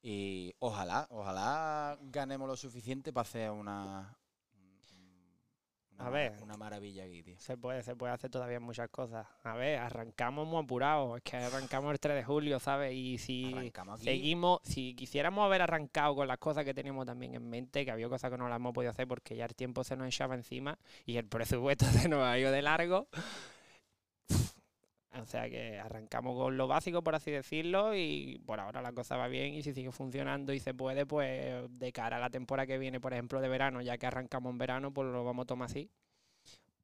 [0.00, 4.16] Y ojalá, ojalá ganemos lo suficiente para hacer una,
[5.92, 6.32] una, A ver.
[6.42, 7.38] una maravilla aquí, tío.
[7.38, 9.26] Se puede, se puede hacer todavía muchas cosas.
[9.44, 11.18] A ver, arrancamos muy apurados.
[11.18, 12.94] Es que arrancamos el 3 de julio, ¿sabes?
[12.94, 13.54] Y si
[13.98, 18.08] seguimos, si quisiéramos haber arrancado con las cosas que teníamos también en mente, que había
[18.08, 20.78] cosas que no las hemos podido hacer porque ya el tiempo se nos echaba encima
[21.04, 23.08] y el presupuesto se nos ha ido de largo.
[25.14, 29.16] O sea que arrancamos con lo básico, por así decirlo, y por ahora la cosa
[29.18, 32.66] va bien y si sigue funcionando y se puede, pues de cara a la temporada
[32.66, 35.46] que viene, por ejemplo, de verano, ya que arrancamos en verano, pues lo vamos a
[35.46, 35.90] tomar así,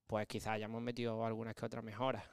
[0.06, 2.24] pues quizás hayamos metido algunas que otras mejoras.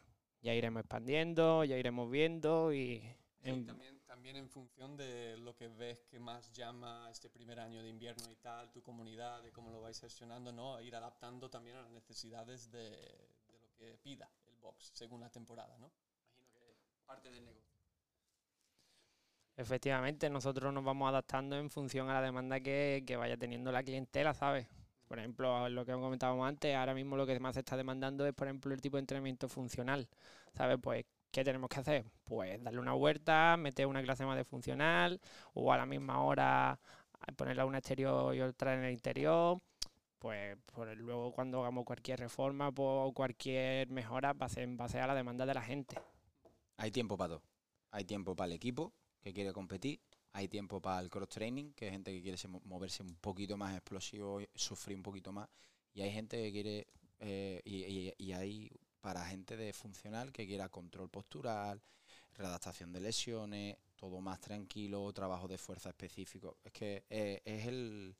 [0.41, 2.99] Ya iremos expandiendo, ya iremos viendo y...
[3.41, 7.59] Sí, en- también, también en función de lo que ves que más llama este primer
[7.59, 10.81] año de invierno y tal, tu comunidad, de cómo lo vais gestionando, ¿no?
[10.81, 14.29] Ir adaptando también a las necesidades de, de lo que pida
[14.65, 15.91] box según la temporada, ¿no?
[16.37, 16.75] Imagino que
[17.05, 17.75] parte del negocio.
[19.57, 23.83] Efectivamente, nosotros nos vamos adaptando en función a la demanda que, que vaya teniendo la
[23.83, 24.67] clientela, ¿sabes?
[25.07, 28.33] Por ejemplo, lo que comentábamos antes, ahora mismo lo que más se está demandando es,
[28.33, 30.09] por ejemplo, el tipo de entrenamiento funcional,
[30.53, 30.77] ¿sabes?
[30.81, 32.05] Pues, ¿qué tenemos que hacer?
[32.25, 35.21] Pues darle una vuelta, meter una clase más de funcional,
[35.53, 36.79] o a la misma hora
[37.37, 39.59] ponerla una exterior y otra en el interior.
[40.25, 44.99] Pues, pues luego cuando hagamos cualquier reforma o cualquier mejora va a ser en base
[44.99, 45.97] a la demanda de la gente.
[46.77, 47.43] Hay tiempo para todo.
[47.91, 49.99] Hay tiempo para el equipo que quiere competir.
[50.33, 53.13] Hay tiempo para el cross training, que hay gente que quiere se- mo- moverse un
[53.17, 55.47] poquito más explosivo, sufrir un poquito más.
[55.93, 56.87] Y hay gente que quiere,
[57.19, 57.61] eh,
[58.17, 61.79] y hay para gente de funcional que quiera control postural,
[62.33, 66.57] redactación de lesiones, todo más tranquilo, trabajo de fuerza específico.
[66.63, 68.15] Es que eh, es el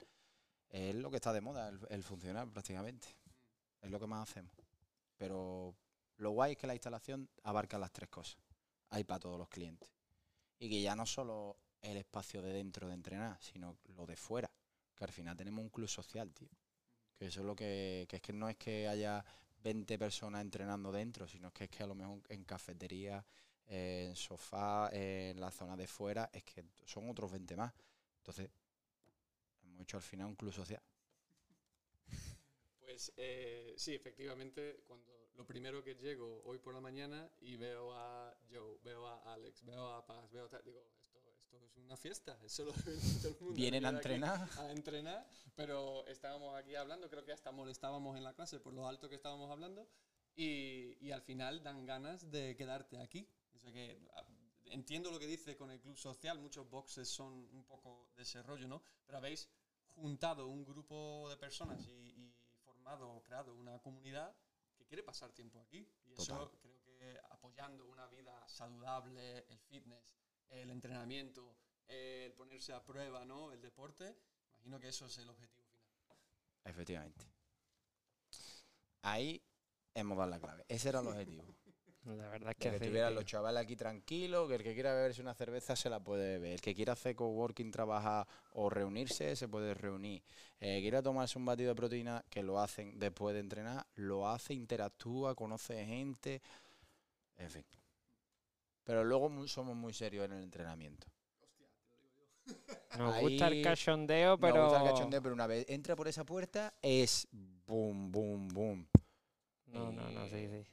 [0.70, 3.08] es lo que está de moda, el, funcional prácticamente.
[3.82, 4.52] Es lo que más hacemos.
[5.18, 5.76] Pero
[6.18, 8.38] lo guay es que la instalación abarca las tres cosas.
[8.90, 9.90] Hay para todos los clientes.
[10.60, 14.50] Y que ya no solo el espacio de dentro de entrenar, sino lo de fuera.
[14.96, 16.50] Que al final tenemos un club social, tío.
[17.18, 19.24] Que eso es lo que, que es que no es que haya
[19.66, 23.26] 20 personas entrenando dentro, sino que es que a lo mejor en cafetería,
[23.66, 27.74] en sofá, en la zona de fuera, es que son otros 20 más.
[28.18, 28.50] Entonces,
[29.76, 30.82] hemos hecho al final un club social.
[32.80, 37.92] Pues eh, sí, efectivamente, cuando lo primero que llego hoy por la mañana y veo
[37.94, 41.78] a Joe, veo a Alex, veo a Paz, veo a tal, digo, esto, esto es
[41.78, 43.54] una fiesta, eso lo todo el mundo.
[43.54, 44.50] Vienen a entrenar.
[44.58, 48.88] A entrenar, pero estábamos aquí hablando, creo que hasta molestábamos en la clase por lo
[48.88, 49.90] alto que estábamos hablando
[50.36, 53.28] y, y al final dan ganas de quedarte aquí.
[53.56, 54.26] O sea que ah,
[54.68, 58.42] entiendo lo que dice con el club social, muchos boxes son un poco de ese
[58.42, 58.82] rollo, ¿no?
[59.06, 59.50] Pero habéis
[59.96, 64.36] juntado un grupo de personas y, y formado, creado una comunidad
[64.76, 65.88] que quiere pasar tiempo aquí.
[66.06, 70.16] Y eso creo que apoyando una vida saludable, el fitness,
[70.50, 71.56] el entrenamiento,
[71.88, 73.52] el ponerse a prueba, ¿no?
[73.52, 74.18] El deporte,
[74.50, 75.88] imagino que eso es el objetivo final.
[76.64, 77.26] Efectivamente.
[79.02, 79.44] Ahí
[79.94, 80.66] hemos dado la clave.
[80.68, 81.44] Ese era el objetivo.
[82.06, 85.22] La verdad es Que, que, tuvieran los chavales aquí tranquilos, que el que quiera beberse
[85.22, 86.54] una cerveza se la puede beber.
[86.54, 90.22] El que quiera hacer coworking, trabajar o reunirse, se puede reunir.
[90.60, 94.30] El que quiera tomarse un batido de proteína, que lo hacen después de entrenar, lo
[94.30, 96.42] hace, interactúa, conoce gente.
[97.38, 97.66] En fin.
[98.84, 101.08] Pero luego somos muy serios en el entrenamiento.
[103.00, 104.54] nos gusta el cachondeo, Pero...
[104.54, 104.66] pero...
[104.66, 107.28] gusta el cachondeo, pero una vez entra por esa puerta, es
[107.66, 108.88] boom, boom, boom.
[109.66, 110.72] No, no, no, sí, Eh, sí.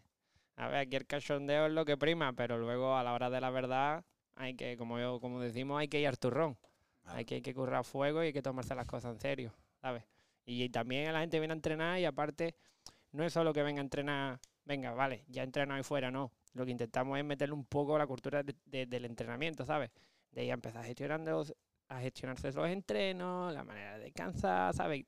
[0.57, 3.41] A ver, aquí el cachondeo es lo que prima, pero luego a la hora de
[3.41, 4.05] la verdad
[4.37, 6.57] hay que, como yo, como decimos, hay que ir al turrón.
[7.05, 9.53] Ah, Hay que, hay que currar fuego y hay que tomarse las cosas en serio,
[9.81, 10.05] ¿sabes?
[10.47, 12.55] Y también la gente viene a entrenar y aparte
[13.13, 16.33] no es solo que venga a entrenar, venga, vale, ya entreno ahí fuera, no.
[16.55, 19.91] Lo que intentamos es meterle un poco la cultura de- de- del entrenamiento, ¿sabes?
[20.33, 21.45] De ahí a empezar gestionando,
[21.89, 25.05] a gestionarse los entrenos, la manera de descansar, ¿sabes?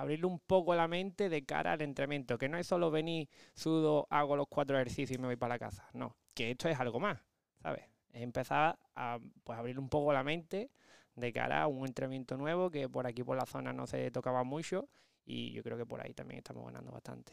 [0.00, 4.06] Abrirle un poco la mente de cara al entrenamiento, que no es solo venir, sudo,
[4.10, 7.00] hago los cuatro ejercicios y me voy para la casa, no, que esto es algo
[7.00, 7.20] más,
[7.62, 7.84] ¿sabes?
[8.12, 10.70] Es empezar a pues, abrirle un poco la mente
[11.14, 14.42] de cara a un entrenamiento nuevo que por aquí por la zona no se tocaba
[14.44, 14.88] mucho
[15.24, 17.32] y yo creo que por ahí también estamos ganando bastante.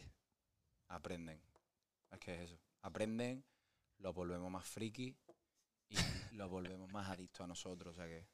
[0.88, 1.40] aprenden.
[2.10, 2.58] Es que es eso.
[2.82, 3.44] Aprenden,
[3.98, 5.16] los volvemos más friki
[5.88, 7.92] y los volvemos más adictos a nosotros.
[7.92, 8.26] O sea que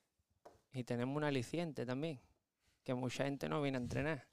[0.73, 2.21] Y tenemos un aliciente también,
[2.85, 4.27] que mucha gente no viene a entrenar.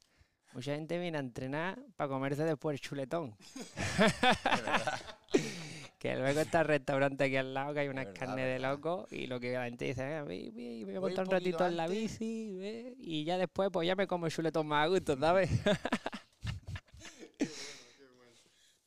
[0.54, 3.36] Mucha gente viene a entrenar para comerse después el chuletón.
[6.02, 9.08] que luego está el restaurante aquí al lado, que hay unas verdad, carnes de loco,
[9.12, 11.98] y lo que la gente dice, "Venga, voy, a montar un ratito en la antes".
[12.20, 15.50] bici, ve", y ya después pues ya me como el chuletón más a gusto, ¿sabes?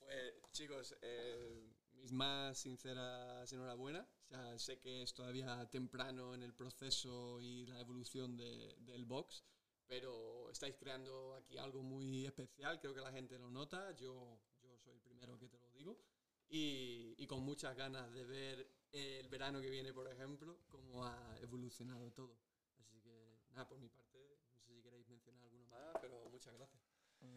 [0.01, 1.69] Pues chicos, eh,
[2.01, 4.07] mis más sinceras enhorabuena.
[4.25, 9.05] O sea, sé que es todavía temprano en el proceso y la evolución de- del
[9.05, 9.45] box,
[9.87, 12.81] pero estáis creando aquí algo muy especial.
[12.81, 13.93] Creo que la gente lo nota.
[13.97, 15.99] Yo, yo soy el primero que te lo digo.
[16.49, 21.37] Y, y con muchas ganas de ver el verano que viene, por ejemplo, cómo ha
[21.41, 22.39] evolucionado todo.
[22.79, 26.55] Así que, nada, por mi parte, no sé si queréis mencionar alguno más, pero muchas
[26.55, 26.84] gracias.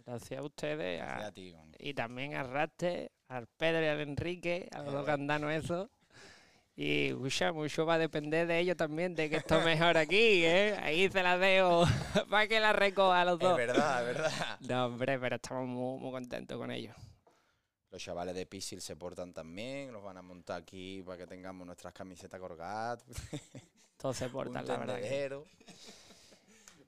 [0.06, 3.88] Gracias a ustedes, gracias a- a ti, con- y también a Raste, al Pedro y
[3.88, 5.89] al Enrique, a los dos gandanos eso.
[6.80, 10.76] Y mucho, mucho va a depender de ellos también, de que esto mejore aquí, ¿eh?
[10.80, 11.84] Ahí se la dejo
[12.30, 13.58] para que la recoja a los Es dos.
[13.58, 14.60] verdad, es verdad.
[14.62, 16.95] No, hombre, pero estamos muy, muy contentos con ellos.
[17.89, 21.65] Los chavales de Pisil se portan también, los van a montar aquí para que tengamos
[21.65, 23.04] nuestras camisetas colgadas.
[23.97, 25.00] Todos se un portan, la verdad.
[25.02, 25.41] que-.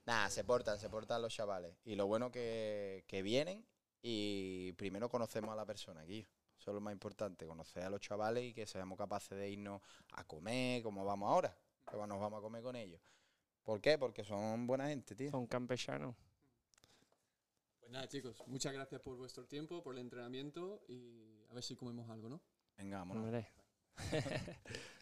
[0.06, 1.76] Nada, se portan, se portan los chavales.
[1.84, 3.66] Y lo bueno que, que vienen
[4.02, 6.26] y primero conocemos a la persona aquí.
[6.58, 9.80] Eso es lo más importante, conocer a los chavales y que seamos capaces de irnos
[10.12, 11.56] a comer, como vamos ahora,
[11.90, 13.00] que nos vamos a comer con ellos.
[13.62, 13.96] ¿Por qué?
[13.96, 15.30] Porque son buena gente, tío.
[15.30, 16.14] Son campechanos.
[17.78, 21.76] Pues nada, chicos, muchas gracias por vuestro tiempo, por el entrenamiento y a ver si
[21.76, 22.42] comemos algo, ¿no?
[22.76, 23.44] Venga, vámonos.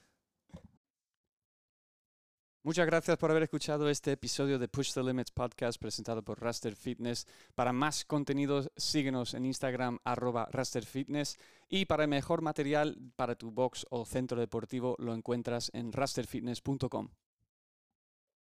[2.65, 6.75] Muchas gracias por haber escuchado este episodio de Push the Limits podcast presentado por Raster
[6.75, 7.27] Fitness.
[7.55, 13.37] Para más contenidos, síguenos en Instagram arroba Raster Fitness y para el mejor material para
[13.37, 17.11] tu box o centro deportivo lo encuentras en rasterfitness.com.